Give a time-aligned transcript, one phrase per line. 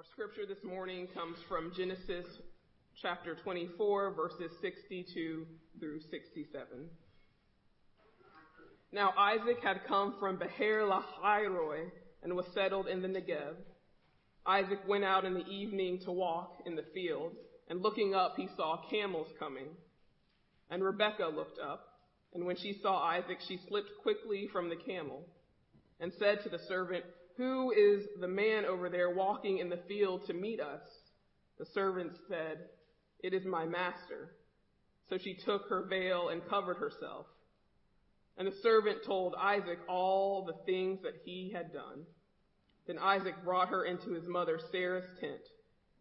[0.00, 2.24] Our scripture this morning comes from Genesis
[3.02, 5.44] chapter 24, verses 62
[5.78, 6.88] through 67.
[8.92, 11.92] Now Isaac had come from Beer Lahai Roi
[12.22, 13.56] and was settled in the Negev.
[14.46, 17.32] Isaac went out in the evening to walk in the field,
[17.68, 19.68] and looking up he saw camels coming.
[20.70, 21.84] And Rebekah looked up,
[22.32, 25.26] and when she saw Isaac, she slipped quickly from the camel
[26.00, 27.04] and said to the servant,
[27.40, 30.82] Who is the man over there walking in the field to meet us?
[31.58, 32.58] The servant said,
[33.20, 34.32] It is my master.
[35.08, 37.24] So she took her veil and covered herself.
[38.36, 42.04] And the servant told Isaac all the things that he had done.
[42.86, 45.40] Then Isaac brought her into his mother Sarah's tent.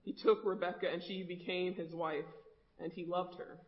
[0.03, 2.25] He took Rebekah and she became his wife,
[2.81, 3.59] and he loved her.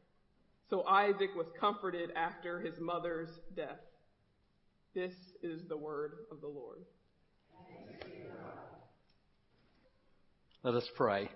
[0.69, 3.79] So Isaac was comforted after his mother's death.
[4.93, 6.83] This is the word of the Lord.
[10.63, 11.29] Let us pray.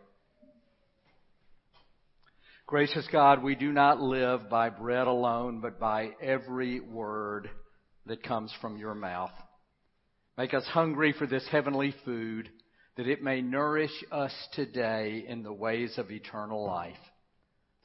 [2.67, 7.49] Gracious God, we do not live by bread alone, but by every word
[8.05, 9.31] that comes from your mouth.
[10.37, 12.49] Make us hungry for this heavenly food,
[12.97, 16.93] that it may nourish us today in the ways of eternal life.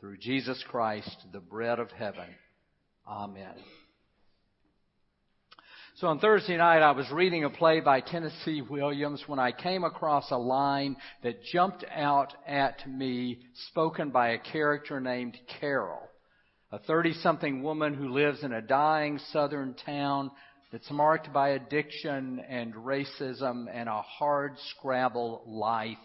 [0.01, 2.29] Through Jesus Christ, the bread of heaven.
[3.07, 3.55] Amen.
[6.01, 9.85] So on Thursday night, I was reading a play by Tennessee Williams when I came
[9.85, 16.01] across a line that jumped out at me, spoken by a character named Carol,
[16.73, 20.31] a 30 something woman who lives in a dying southern town
[20.73, 25.99] that's marked by addiction and racism and a hard scrabble life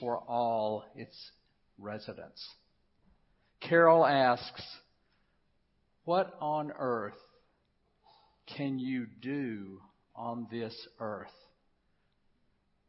[0.00, 1.30] for all its
[1.78, 2.42] residents.
[3.60, 4.64] Carol asks,
[6.06, 7.12] What on earth
[8.56, 9.80] can you do
[10.14, 11.28] on this earth?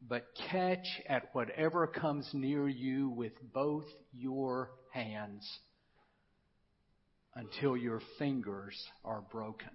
[0.08, 5.48] But catch at whatever comes near you with both your hands
[7.36, 9.70] until your fingers are broken.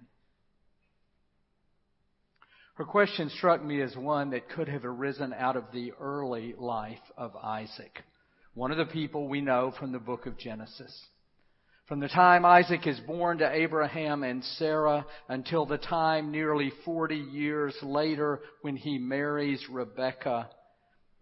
[2.75, 6.99] Her question struck me as one that could have arisen out of the early life
[7.17, 8.03] of Isaac
[8.57, 10.91] one of the people we know from the book of Genesis.
[11.87, 17.15] From the time Isaac is born to Abraham and Sarah until the time nearly 40
[17.15, 20.49] years later when he marries Rebekah,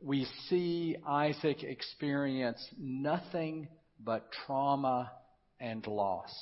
[0.02, 3.68] we see Isaac experience nothing
[4.04, 5.12] but trauma
[5.60, 6.34] and loss.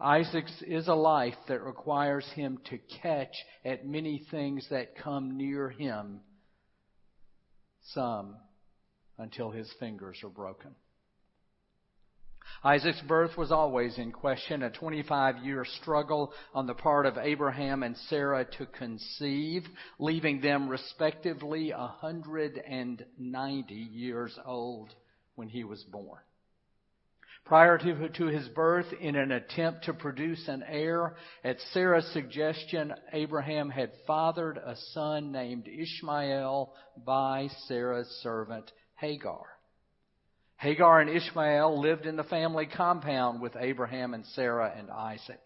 [0.00, 5.70] Isaac's is a life that requires him to catch at many things that come near
[5.70, 6.18] him,
[7.94, 8.34] some
[9.18, 10.74] until his fingers are broken.
[12.64, 17.82] Isaac's birth was always in question, a 25 year struggle on the part of Abraham
[17.82, 19.64] and Sarah to conceive,
[19.98, 24.94] leaving them respectively 190 years old
[25.34, 26.20] when he was born.
[27.44, 32.94] Prior to, to his birth, in an attempt to produce an heir, at Sarah's suggestion,
[33.12, 36.72] Abraham had fathered a son named Ishmael
[37.04, 39.44] by Sarah's servant Hagar.
[40.62, 45.40] Hagar and Ishmael lived in the family compound with Abraham and Sarah and Isaac.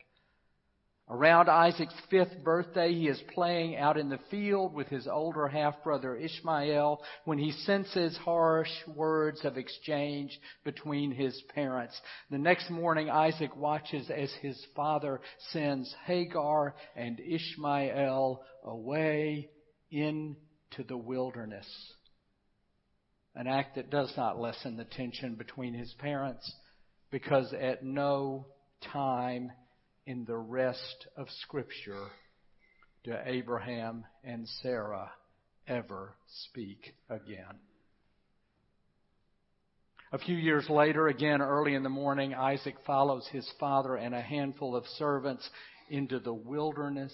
[1.09, 5.83] Around Isaac's fifth birthday, he is playing out in the field with his older half
[5.83, 11.99] brother Ishmael when he senses harsh words of exchange between his parents.
[12.31, 19.49] The next morning, Isaac watches as his father sends Hagar and Ishmael away
[19.91, 21.67] into the wilderness
[23.37, 26.51] an act that does not lessen the tension between his parents
[27.11, 28.47] because at no
[28.93, 29.53] time
[30.07, 32.07] in the rest of Scripture
[33.05, 35.11] do Abraham and Sarah
[35.69, 36.15] ever
[36.45, 37.61] speak again.
[40.13, 44.21] A few years later, again early in the morning, Isaac follows his father and a
[44.21, 45.49] handful of servants
[45.91, 47.13] into the wilderness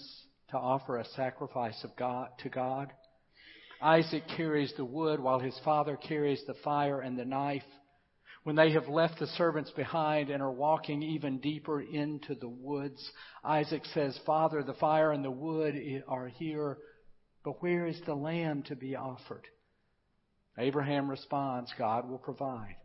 [0.50, 2.92] to offer a sacrifice of God to God.
[3.82, 7.64] Isaac carries the wood while his father carries the fire and the knife.
[8.44, 13.10] When they have left the servants behind and are walking even deeper into the woods,
[13.44, 15.74] Isaac says, Father, the fire and the wood
[16.08, 16.78] are here,
[17.44, 19.46] but where is the lamb to be offered?
[20.58, 22.76] Abraham responds, God will provide.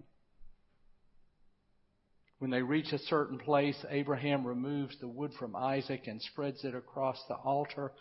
[2.39, 6.75] When they reach a certain place, Abraham removes the wood from Isaac and spreads it
[6.75, 7.93] across the altar.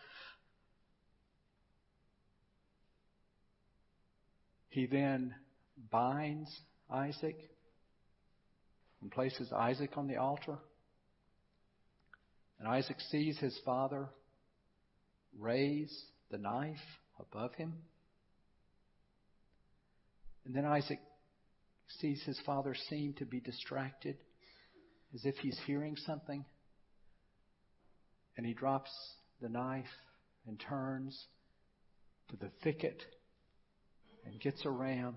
[4.77, 5.35] He then
[5.91, 6.51] binds
[6.91, 7.39] Isaac
[9.01, 10.59] and places Isaac on the altar.
[12.59, 14.11] And Isaac sees his father
[15.39, 16.77] raise the knife
[17.19, 17.73] above him.
[20.45, 21.01] And then Isaac
[21.99, 24.19] sees his father seem to be distracted,
[25.15, 26.45] as if he's hearing something.
[28.37, 28.91] And he drops
[29.41, 29.87] the knife
[30.47, 31.19] and turns
[32.29, 33.03] to the thicket
[34.27, 35.15] and gets a ram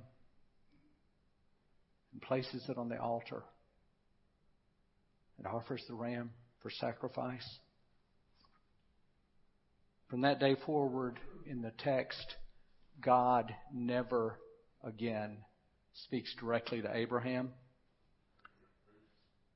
[2.13, 3.43] and places it on the altar
[5.37, 7.47] and offers the ram for sacrifice.
[10.09, 12.35] From that day forward in the text,
[13.01, 14.39] God never
[14.83, 15.37] again
[16.05, 17.51] speaks directly to Abraham.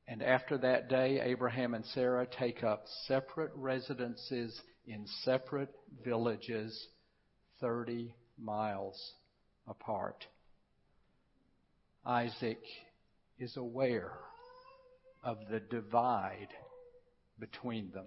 [0.07, 5.73] And after that day, Abraham and Sarah take up separate residences in separate
[6.03, 6.88] villages
[7.61, 9.13] 30 miles
[9.68, 10.25] apart.
[12.06, 12.60] Isaac
[13.39, 14.12] is aware
[15.24, 16.50] of the divide
[17.39, 18.06] between them.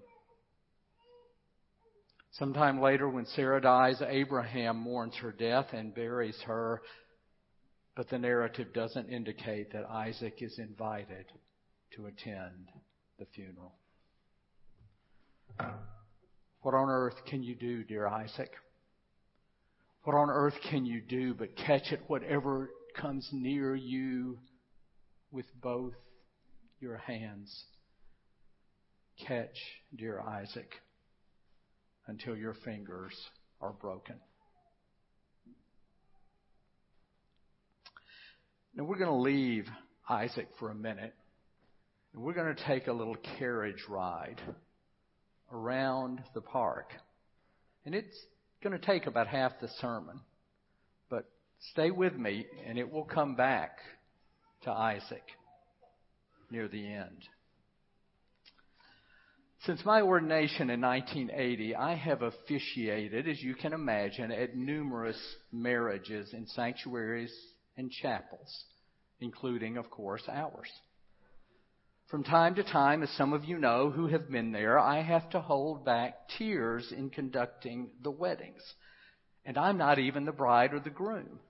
[2.32, 6.82] Sometime later, when Sarah dies, Abraham mourns her death and buries her,
[7.94, 11.24] but the narrative doesn't indicate that Isaac is invited
[11.94, 12.68] to attend
[13.18, 13.72] the funeral.
[16.60, 18.50] What on earth can you do, dear Isaac?
[20.06, 24.38] What on earth can you do but catch at whatever comes near you
[25.32, 25.94] with both
[26.78, 27.64] your hands?
[29.26, 29.56] Catch,
[29.96, 30.70] dear Isaac,
[32.06, 33.14] until your fingers
[33.60, 34.14] are broken.
[38.76, 39.66] Now we're going to leave
[40.08, 41.16] Isaac for a minute.
[42.14, 44.40] And we're going to take a little carriage ride
[45.52, 46.92] around the park.
[47.84, 48.16] And it's
[48.66, 50.20] going to take about half the sermon.
[51.08, 51.24] But
[51.72, 53.78] stay with me and it will come back
[54.62, 55.22] to Isaac
[56.50, 57.22] near the end.
[59.64, 65.18] Since my ordination in 1980, I have officiated, as you can imagine, at numerous
[65.52, 67.32] marriages in sanctuaries
[67.76, 68.64] and chapels,
[69.20, 70.68] including, of course, ours.
[72.08, 75.28] From time to time, as some of you know who have been there, I have
[75.30, 78.62] to hold back tears in conducting the weddings.
[79.44, 81.40] And I'm not even the bride or the groom.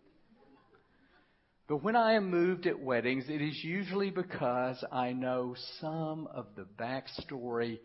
[1.69, 6.47] But when I am moved at weddings, it is usually because I know some of
[6.57, 7.81] the backstory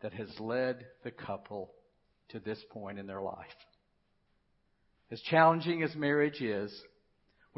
[0.00, 1.70] that has led the couple
[2.30, 3.46] to this point in their life.
[5.12, 6.72] As challenging as marriage is,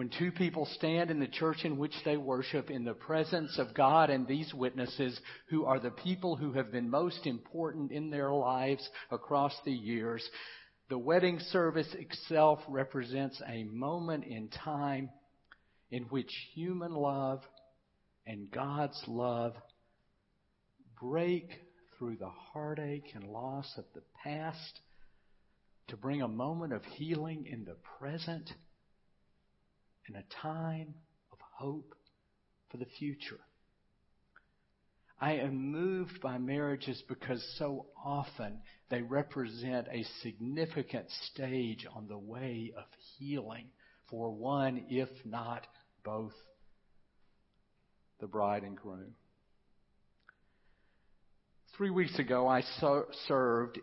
[0.00, 3.75] when two people stand in the church in which they worship in the presence of
[3.75, 5.20] God and these witnesses,
[5.50, 10.26] who are the people who have been most important in their lives across the years,
[10.88, 15.11] the wedding service itself represents a moment in time
[15.91, 17.43] in which human love
[18.26, 19.52] and God's love
[20.99, 21.47] break
[21.99, 24.81] through the heartache and loss of the past
[25.88, 28.50] to bring a moment of healing in the present
[30.06, 30.94] and a time
[31.32, 31.94] of hope
[32.70, 33.41] for the future.
[35.20, 42.17] I am moved by marriages because so often they represent a significant stage on the
[42.17, 42.85] way of
[43.19, 43.67] healing
[44.08, 45.67] for one, if not
[46.05, 46.32] both,
[48.19, 49.14] the bride and groom.
[51.76, 53.79] Three weeks ago, I so- served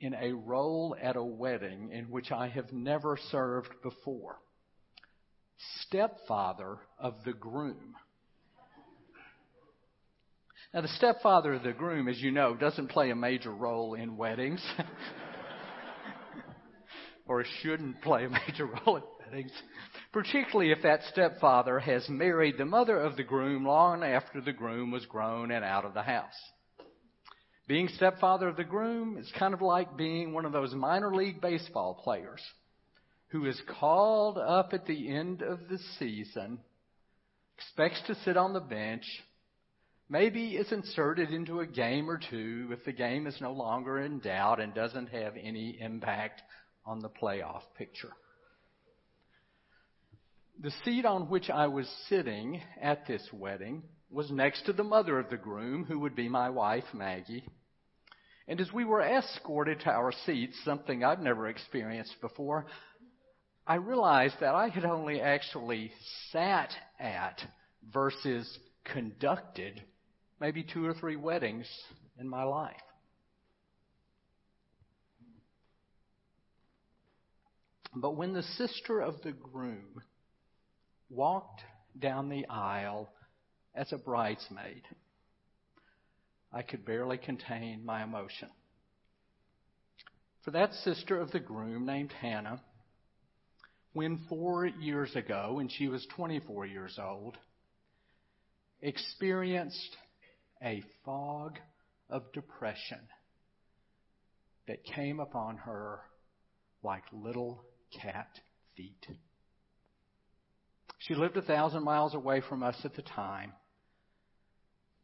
[0.00, 4.38] in a role at a wedding in which I have never served before.
[5.82, 7.94] Stepfather of the groom.
[10.72, 14.16] Now, the stepfather of the groom, as you know, doesn't play a major role in
[14.16, 14.64] weddings.
[17.26, 19.52] or shouldn't play a major role in weddings.
[20.12, 24.90] Particularly if that stepfather has married the mother of the groom long after the groom
[24.90, 26.32] was grown and out of the house.
[27.68, 31.40] Being stepfather of the groom is kind of like being one of those minor league
[31.40, 32.42] baseball players
[33.34, 36.56] who is called up at the end of the season,
[37.58, 39.02] expects to sit on the bench,
[40.08, 44.20] maybe is inserted into a game or two if the game is no longer in
[44.20, 46.42] doubt and doesn't have any impact
[46.86, 48.12] on the playoff picture.
[50.60, 55.18] The seat on which I was sitting at this wedding was next to the mother
[55.18, 57.48] of the groom, who would be my wife, Maggie.
[58.46, 62.66] And as we were escorted to our seats, something I've never experienced before,
[63.66, 65.90] I realized that I had only actually
[66.30, 67.40] sat at
[67.92, 69.82] versus conducted
[70.38, 71.66] maybe two or three weddings
[72.18, 72.76] in my life.
[77.96, 80.02] But when the sister of the groom
[81.08, 81.62] walked
[81.98, 83.08] down the aisle
[83.74, 84.82] as a bridesmaid,
[86.52, 88.50] I could barely contain my emotion.
[90.42, 92.60] For that sister of the groom named Hannah
[93.94, 97.38] when four years ago, when she was 24 years old,
[98.82, 99.96] experienced
[100.62, 101.58] a fog
[102.10, 102.98] of depression
[104.66, 106.00] that came upon her
[106.82, 107.64] like little
[108.02, 108.28] cat
[108.76, 109.06] feet.
[110.98, 113.52] She lived a thousand miles away from us at the time,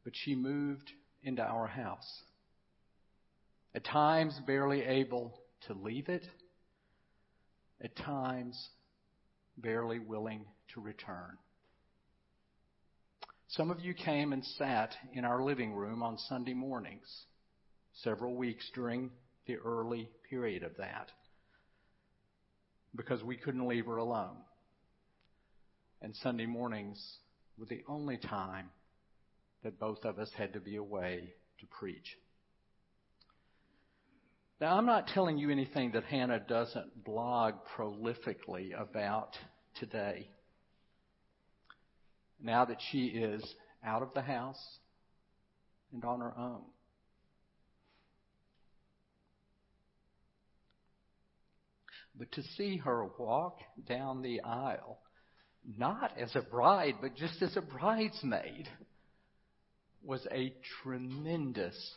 [0.02, 0.90] but she moved
[1.22, 2.22] into our house.
[3.72, 6.26] At times, barely able to leave it.
[7.82, 8.58] At times,
[9.62, 11.36] barely willing to return.
[13.48, 17.08] Some of you came and sat in our living room on Sunday mornings,
[18.02, 19.10] several weeks during
[19.46, 21.10] the early period of that,
[22.94, 24.36] because we couldn't leave her alone.
[26.00, 27.18] And Sunday mornings
[27.58, 28.70] were the only time
[29.64, 32.16] that both of us had to be away to preach.
[34.60, 39.36] Now, I'm not telling you anything that Hannah doesn't blog prolifically about
[39.78, 40.28] today
[42.42, 43.44] now that she is
[43.84, 44.78] out of the house
[45.92, 46.62] and on her own.
[52.16, 53.58] But to see her walk
[53.88, 54.98] down the aisle,
[55.78, 58.68] not as a bride, but just as a bridesmaid,
[60.02, 61.94] was a tremendous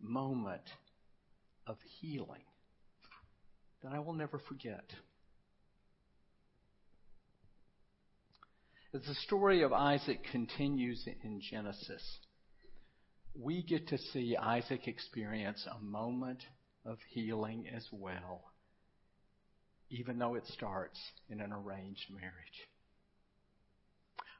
[0.00, 0.62] moment
[1.66, 2.42] of healing
[3.82, 4.84] that I will never forget.
[8.96, 12.02] As the story of Isaac continues in Genesis,
[13.38, 16.42] we get to see Isaac experience a moment
[16.86, 18.40] of healing as well,
[19.90, 20.98] even though it starts
[21.28, 22.68] in an arranged marriage.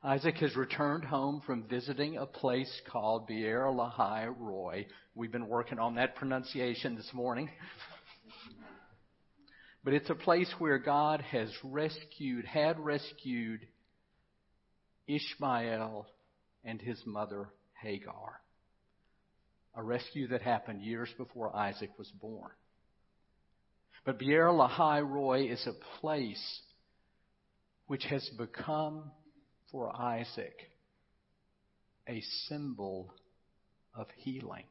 [0.02, 4.86] Isaac has returned home from visiting a place called Beer Lahai Roi.
[5.14, 7.50] We've been working on that pronunciation this morning.
[9.84, 13.60] but it's a place where God has rescued, had rescued
[15.06, 16.06] Ishmael
[16.64, 17.48] and his mother
[17.80, 18.40] Hagar.
[19.74, 22.50] A rescue that happened years before Isaac was born.
[24.04, 26.60] But Beer Lahai Roi is a place
[27.86, 29.10] which has become
[29.70, 30.70] for Isaac
[32.08, 33.12] a symbol
[33.94, 34.64] of healing.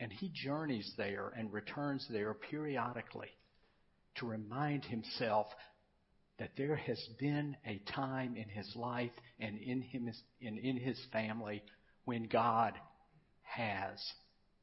[0.00, 3.30] And he journeys there and returns there periodically
[4.16, 5.46] to remind himself
[6.40, 10.98] that there has been a time in his life and in, him, and in his
[11.12, 11.62] family
[12.06, 12.72] when God
[13.42, 14.00] has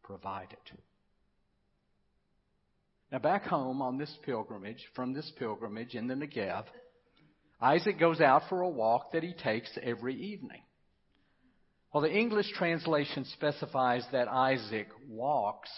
[0.04, 0.58] provided.
[3.12, 6.66] Now, back home on this pilgrimage, from this pilgrimage in the Negev,
[7.62, 10.64] Isaac goes out for a walk that he takes every evening.
[11.94, 15.70] Well, the English translation specifies that Isaac walks.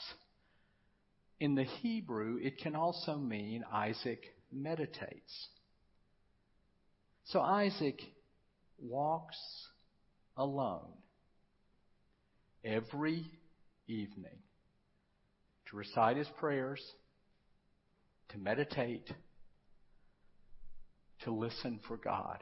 [1.41, 5.49] In the Hebrew, it can also mean Isaac meditates.
[7.29, 8.01] So Isaac
[8.79, 9.37] walks
[10.35, 10.93] alone
[12.65, 13.23] every
[13.87, 14.39] evening
[15.69, 16.81] to recite his prayers,
[18.29, 19.07] to meditate,
[21.25, 22.39] to listen for God.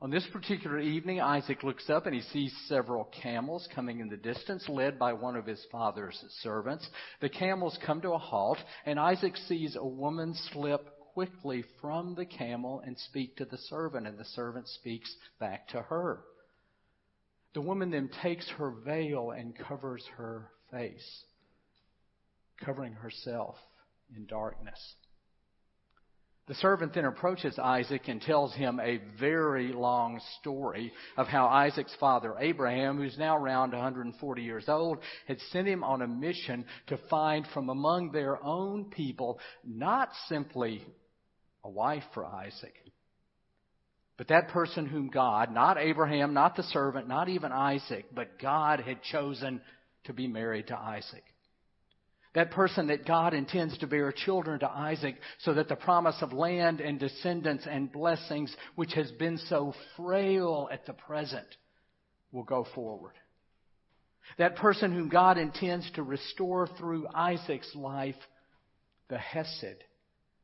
[0.00, 4.16] On this particular evening, Isaac looks up and he sees several camels coming in the
[4.16, 6.88] distance, led by one of his father's servants.
[7.20, 12.26] The camels come to a halt, and Isaac sees a woman slip quickly from the
[12.26, 16.20] camel and speak to the servant, and the servant speaks back to her.
[17.54, 21.24] The woman then takes her veil and covers her face,
[22.64, 23.56] covering herself
[24.16, 24.78] in darkness.
[26.50, 31.94] The servant then approaches Isaac and tells him a very long story of how Isaac's
[32.00, 34.98] father, Abraham, who's now around 140 years old,
[35.28, 40.84] had sent him on a mission to find from among their own people not simply
[41.64, 42.74] a wife for Isaac,
[44.16, 48.80] but that person whom God, not Abraham, not the servant, not even Isaac, but God
[48.80, 49.62] had chosen
[50.04, 51.24] to be married to Isaac.
[52.34, 56.32] That person that God intends to bear children to Isaac so that the promise of
[56.32, 61.46] land and descendants and blessings, which has been so frail at the present,
[62.30, 63.14] will go forward.
[64.38, 68.14] That person whom God intends to restore through Isaac's life
[69.08, 69.82] the Hesed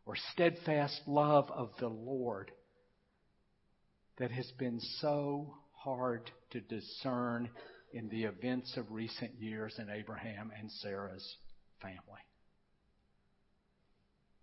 [0.07, 2.53] or steadfast love of the Lord
[4.19, 7.51] that has been so hard to discern
[7.93, 11.37] in the events of recent years in Abraham and Sarah's
[11.83, 12.23] family.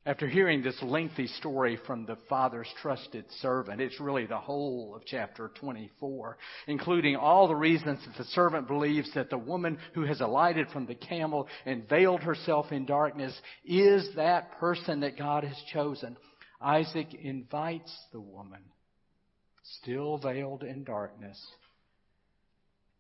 [0.06, 5.06] After hearing this lengthy story from the Father's trusted servant, it's really the whole of
[5.06, 10.20] chapter 24, including all the reasons that the servant believes that the woman who has
[10.20, 13.34] alighted from the camel and veiled herself in darkness
[13.64, 16.18] is that person that God has chosen.
[16.60, 18.62] Isaac invites the woman,
[19.82, 21.42] still veiled in darkness,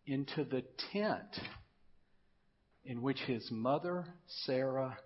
[0.05, 1.37] into the tent
[2.85, 4.05] in which his mother,
[4.45, 4.97] Sarah,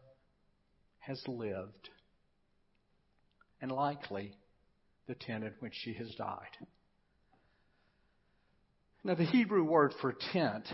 [1.07, 1.89] has lived,
[3.61, 4.33] and likely
[5.07, 6.57] the tent in which she has died.
[9.05, 10.67] Now, the Hebrew word for tent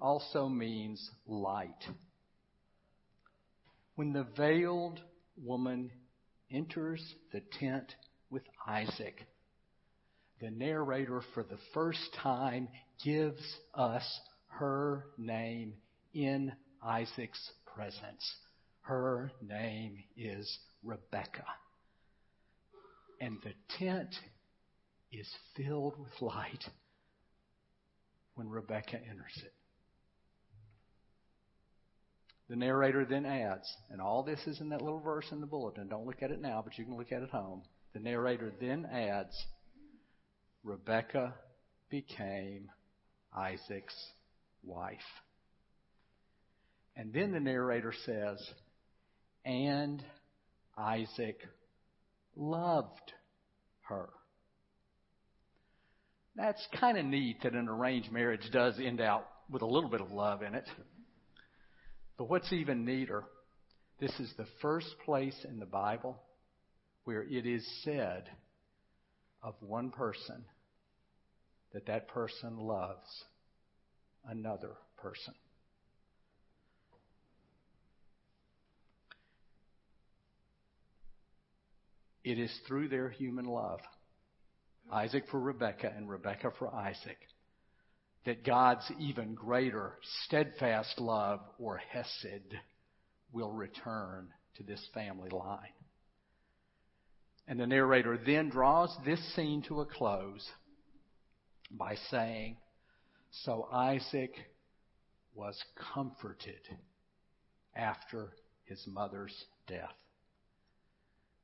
[0.00, 1.84] also means light.
[3.94, 5.00] When the veiled
[5.40, 5.92] woman
[6.50, 7.00] enters
[7.32, 7.94] the tent
[8.30, 9.26] with Isaac,
[10.40, 12.68] the narrator for the first time
[13.04, 13.42] gives
[13.74, 14.20] us
[14.58, 15.74] her name
[16.12, 18.24] in Isaac's presence.
[18.88, 21.44] Her name is Rebecca.
[23.20, 24.14] And the tent
[25.12, 26.64] is filled with light
[28.34, 29.52] when Rebecca enters it.
[32.48, 35.88] The narrator then adds, and all this is in that little verse in the bulletin.
[35.88, 37.60] Don't look at it now, but you can look at it home.
[37.92, 39.36] The narrator then adds,
[40.64, 41.34] Rebecca
[41.90, 42.70] became
[43.36, 44.12] Isaac's
[44.62, 44.96] wife.
[46.96, 48.42] And then the narrator says,
[49.44, 50.04] and
[50.76, 51.38] Isaac
[52.36, 53.12] loved
[53.88, 54.08] her.
[56.36, 60.00] That's kind of neat that an arranged marriage does end out with a little bit
[60.00, 60.66] of love in it.
[62.16, 63.24] But what's even neater,
[64.00, 66.20] this is the first place in the Bible
[67.04, 68.28] where it is said
[69.42, 70.44] of one person
[71.72, 73.06] that that person loves
[74.28, 75.34] another person.
[82.28, 83.80] It is through their human love,
[84.92, 87.16] Isaac for Rebekah and Rebekah for Isaac,
[88.26, 89.94] that God's even greater
[90.26, 92.54] steadfast love or hesed
[93.32, 95.72] will return to this family line.
[97.46, 100.46] And the narrator then draws this scene to a close
[101.70, 102.58] by saying,
[103.30, 104.34] So Isaac
[105.34, 105.58] was
[105.94, 106.60] comforted
[107.74, 108.34] after
[108.66, 109.94] his mother's death.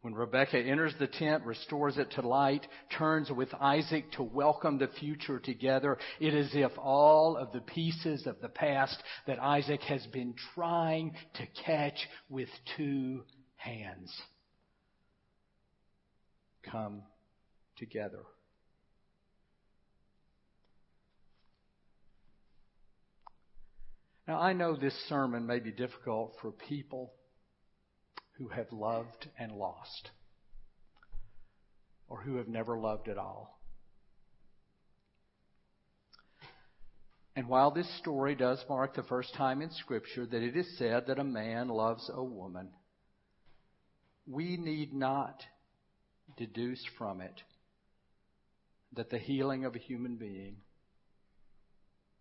[0.04, 2.66] When Rebecca enters the tent, restores it to light,
[2.98, 7.62] turns with Isaac to welcome the future together, it is as if all of the
[7.62, 13.22] pieces of the past that Isaac has been trying to catch with two
[13.56, 14.14] hands
[16.70, 17.00] come
[17.78, 18.24] together.
[24.28, 27.14] Now, I know this sermon may be difficult for people
[28.38, 30.10] who have loved and lost,
[32.08, 33.58] or who have never loved at all.
[37.36, 41.06] And while this story does mark the first time in Scripture that it is said
[41.08, 42.70] that a man loves a woman,
[44.26, 45.42] we need not
[46.36, 47.42] deduce from it
[48.94, 50.56] that the healing of a human being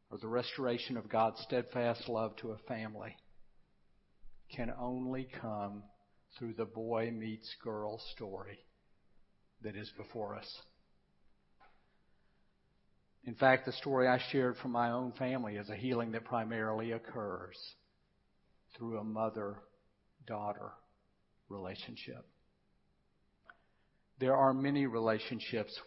[0.09, 3.15] or the restoration of God's steadfast love to a family
[4.55, 5.83] can only come
[6.37, 8.59] through the boy meets girl story
[9.63, 10.47] that is before us.
[13.25, 16.91] In fact, the story I shared from my own family is a healing that primarily
[16.91, 17.55] occurs
[18.77, 19.59] through a mother
[20.27, 20.71] daughter
[21.47, 22.25] relationship.
[24.19, 25.77] There are many relationships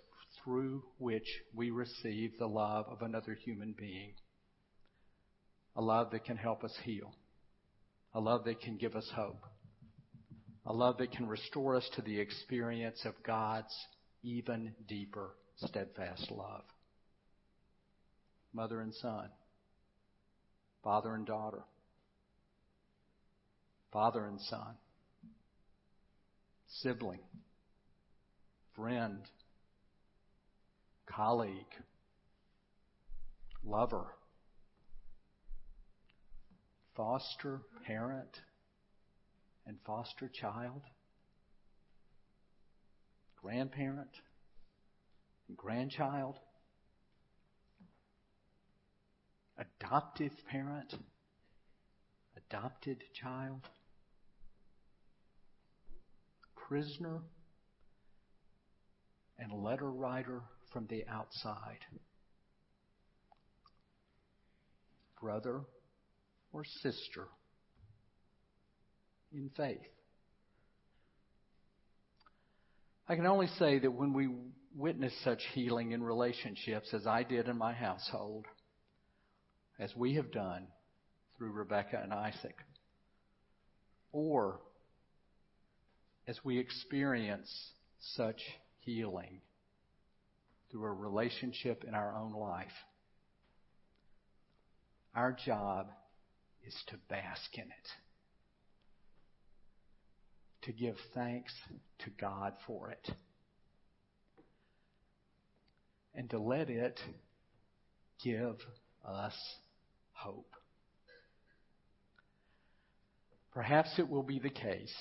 [0.43, 4.15] through which we receive the love of another human being.
[5.77, 7.15] A love that can help us heal.
[8.15, 9.43] A love that can give us hope
[10.67, 13.75] a love that can restore us to the experience of God's
[14.23, 16.65] even deeper, steadfast love.
[18.53, 19.29] Mother and son,
[20.83, 21.63] father and daughter,
[23.93, 24.75] father and son,
[26.83, 27.21] sibling,
[28.75, 29.21] friend,
[31.07, 31.53] colleague,
[33.65, 34.07] lover,
[36.97, 38.41] foster parent,
[39.67, 40.83] and foster child,
[43.43, 44.21] grandparent,
[45.49, 46.37] and grandchild,
[49.59, 50.95] adoptive parent,
[52.37, 53.61] adopted child,
[56.69, 57.21] prisoner,
[59.39, 61.85] and letter writer from the outside,
[65.21, 65.63] brother
[66.53, 67.27] or sister
[69.33, 69.81] in faith.
[73.09, 74.29] I can only say that when we
[74.75, 78.47] witness such healing in relationships, as I did in my household,
[79.79, 80.67] as we have done
[81.37, 82.57] through Rebecca and Isaac,
[84.12, 84.61] or
[86.27, 87.49] as we experience
[88.17, 88.41] such
[88.81, 89.41] healing
[90.71, 92.67] through a relationship in our own life,
[95.15, 95.89] our job
[96.67, 97.89] is to bask in it,
[100.67, 101.53] to give thanks
[102.01, 103.09] to God for it,
[106.15, 106.99] and to let it
[108.23, 108.57] give
[109.07, 109.35] us
[110.13, 110.51] hope.
[113.55, 114.95] Perhaps it will be the case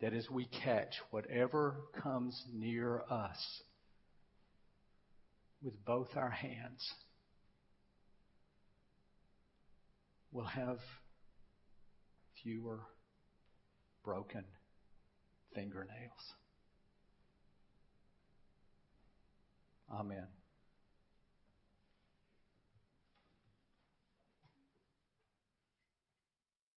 [0.00, 3.62] that as we catch whatever comes near us
[5.62, 6.92] with both our hands,
[10.30, 10.78] we'll have
[12.42, 12.80] fewer
[14.04, 14.44] broken
[15.54, 16.34] fingernails.
[19.92, 20.37] Amen.